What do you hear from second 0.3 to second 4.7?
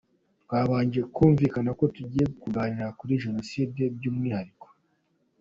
Twabanje kumvikana ko tugiye kuganira kuri Jenoside by’umwihariko.